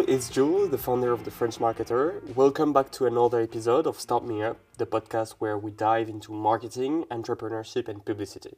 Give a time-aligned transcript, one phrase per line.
[0.00, 2.22] is Jules, the founder of The French Marketer.
[2.34, 6.32] Welcome back to another episode of Start Me Up, the podcast where we dive into
[6.32, 8.56] marketing, entrepreneurship, and publicity.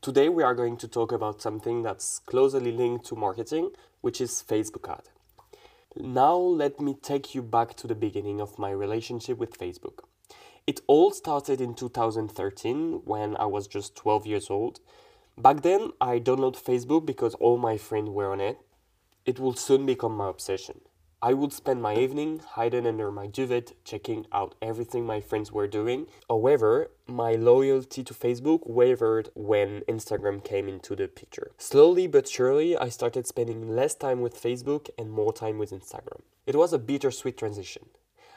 [0.00, 4.42] Today we are going to talk about something that's closely linked to marketing, which is
[4.48, 5.02] Facebook ad.
[5.94, 10.04] Now let me take you back to the beginning of my relationship with Facebook.
[10.66, 14.80] It all started in 2013 when I was just 12 years old.
[15.36, 18.58] Back then, I downloaded Facebook because all my friends were on it.
[19.26, 20.82] It would soon become my obsession.
[21.22, 25.66] I would spend my evening hiding under my duvet, checking out everything my friends were
[25.66, 26.08] doing.
[26.28, 31.52] However, my loyalty to Facebook wavered when Instagram came into the picture.
[31.56, 36.20] Slowly but surely, I started spending less time with Facebook and more time with Instagram.
[36.46, 37.86] It was a bittersweet transition,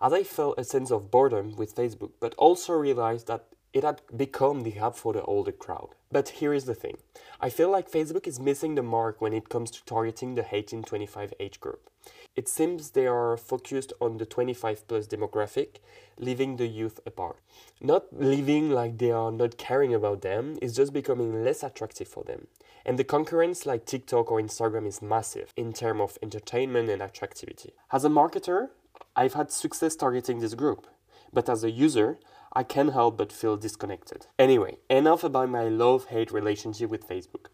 [0.00, 4.00] as I felt a sense of boredom with Facebook, but also realized that it had
[4.16, 5.94] become the hub for the older crowd.
[6.10, 6.98] But here is the thing
[7.40, 10.82] I feel like Facebook is missing the mark when it comes to targeting the 18
[10.82, 11.90] 25 age group.
[12.34, 15.80] It seems they are focused on the 25 plus demographic,
[16.18, 17.40] leaving the youth apart.
[17.80, 22.24] Not leaving like they are not caring about them, is just becoming less attractive for
[22.24, 22.46] them.
[22.86, 27.72] And the concurrence like TikTok or Instagram is massive in terms of entertainment and attractivity.
[27.92, 28.68] As a marketer,
[29.16, 30.86] I've had success targeting this group,
[31.32, 32.18] but as a user,
[32.52, 34.26] I can't help but feel disconnected.
[34.38, 37.46] Anyway, enough about my love hate relationship with Facebook.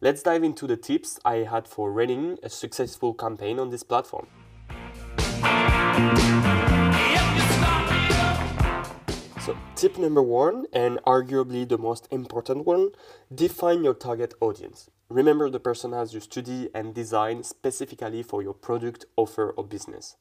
[0.00, 4.26] Let's dive into the tips I had for running a successful campaign on this platform.
[9.44, 12.90] So, tip number one, and arguably the most important one
[13.34, 14.90] define your target audience.
[15.08, 20.16] Remember the personas you study and design specifically for your product, offer, or business.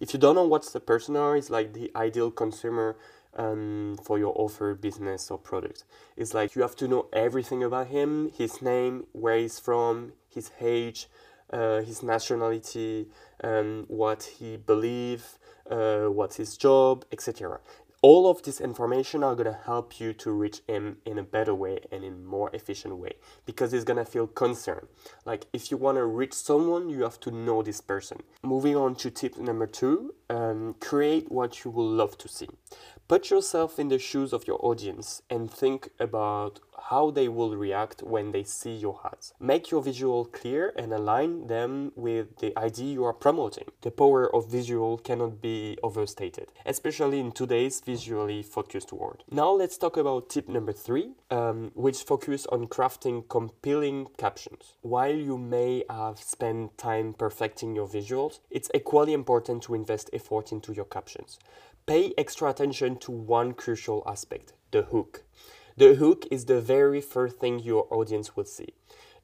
[0.00, 2.96] If you don't know what the persona is like the ideal consumer
[3.36, 5.84] um, for your offer, business, or product.
[6.16, 10.50] It's like you have to know everything about him his name, where he's from, his
[10.60, 11.08] age,
[11.52, 13.08] uh, his nationality,
[13.42, 15.38] um, what he believes,
[15.70, 17.60] uh, what's his job, etc
[18.00, 21.80] all of this information are to help you to reach him in a better way
[21.90, 23.12] and in more efficient way
[23.44, 24.86] because he's to feel concerned.
[25.24, 28.22] Like if you want to reach someone you have to know this person.
[28.42, 32.48] Moving on to tip number two um, create what you will love to see
[33.08, 36.60] put yourself in the shoes of your audience and think about
[36.90, 39.32] how they will react when they see your ads.
[39.40, 43.64] Make your visual clear and align them with the idea you are promoting.
[43.80, 49.24] The power of visual cannot be overstated, especially in today's visually focused world.
[49.30, 54.74] Now let's talk about tip number three, um, which focus on crafting compelling captions.
[54.82, 60.52] While you may have spent time perfecting your visuals, it's equally important to invest effort
[60.52, 61.38] into your captions.
[61.88, 65.24] Pay extra attention to one crucial aspect, the hook.
[65.78, 68.74] The hook is the very first thing your audience will see.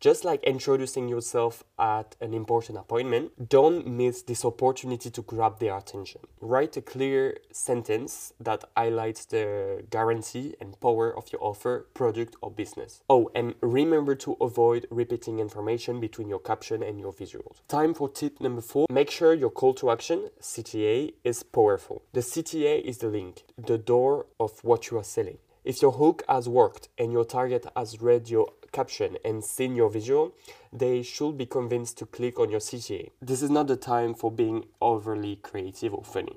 [0.05, 5.79] Just like introducing yourself at an important appointment, don't miss this opportunity to grab their
[5.79, 6.21] attention.
[6.43, 12.51] Write a clear sentence that highlights the guarantee and power of your offer, product, or
[12.51, 13.01] business.
[13.09, 17.63] Oh, and remember to avoid repeating information between your caption and your visuals.
[17.69, 22.03] Time for tip number four make sure your call to action, CTA, is powerful.
[22.13, 25.39] The CTA is the link, the door of what you are selling.
[25.65, 29.89] If your hook has worked and your target has read your caption and seen your
[29.89, 30.35] visual,
[30.73, 33.11] they should be convinced to click on your CTA.
[33.23, 36.37] This is not the time for being overly creative or funny.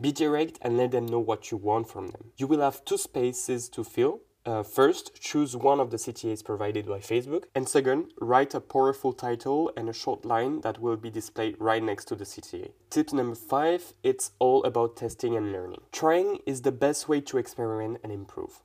[0.00, 2.32] Be direct and let them know what you want from them.
[2.36, 6.86] You will have two spaces to fill uh, first, choose one of the CTAs provided
[6.86, 11.10] by Facebook, and second, write a powerful title and a short line that will be
[11.10, 12.72] displayed right next to the CTA.
[12.90, 15.82] Tip number five it's all about testing and learning.
[15.92, 18.60] Trying is the best way to experiment and improve.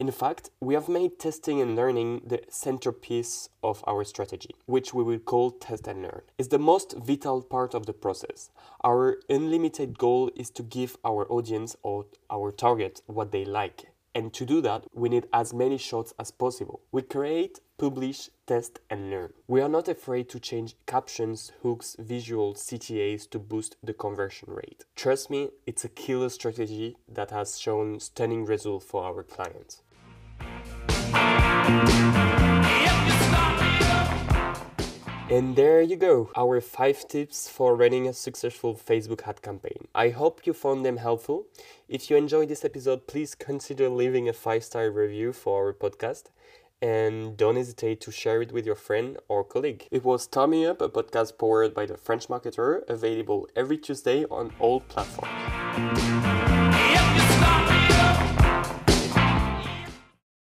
[0.00, 5.04] In fact, we have made testing and learning the centerpiece of our strategy, which we
[5.04, 6.22] will call test and learn.
[6.36, 8.50] It's the most vital part of the process.
[8.82, 14.32] Our unlimited goal is to give our audience or our target what they like and
[14.34, 16.80] to do that, we need as many shots as possible.
[16.92, 19.32] We create, publish, test, and learn.
[19.48, 24.84] We are not afraid to change captions, hooks, visuals, CTAs to boost the conversion rate.
[24.94, 29.82] Trust me, it's a killer strategy that has shown stunning results for our clients.
[35.30, 39.88] And there you go, our 5 tips for running a successful Facebook ad campaign.
[39.92, 41.46] I hope you found them helpful.
[41.88, 46.24] If you enjoyed this episode, please consider leaving a 5 star review for our podcast
[46.80, 49.88] and don't hesitate to share it with your friend or colleague.
[49.90, 54.24] It was Start Me Up, a podcast powered by the French Marketer, available every Tuesday
[54.26, 56.33] on all platforms.